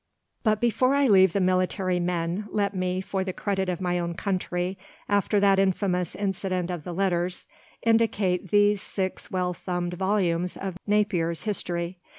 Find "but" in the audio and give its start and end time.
0.41-0.59